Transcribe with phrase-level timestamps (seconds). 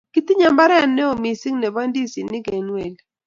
[0.13, 3.01] kitinye mbaret neoo misiing nebo ndizinik eng' weli